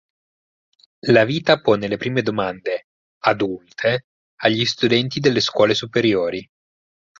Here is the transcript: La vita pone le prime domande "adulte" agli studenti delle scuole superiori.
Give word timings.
La 1.13 1.25
vita 1.25 1.59
pone 1.61 1.87
le 1.87 1.97
prime 1.97 2.23
domande 2.23 2.87
"adulte" 3.25 4.07
agli 4.37 4.65
studenti 4.65 5.19
delle 5.19 5.41
scuole 5.41 5.75
superiori. 5.75 6.43